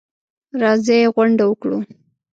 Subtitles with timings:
[0.61, 1.77] راځئ غونډه وکړو.